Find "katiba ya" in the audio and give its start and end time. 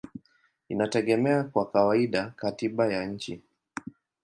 2.35-3.05